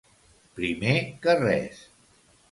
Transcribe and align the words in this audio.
Primer 0.59 0.95
que 1.25 1.35
res. 1.43 1.83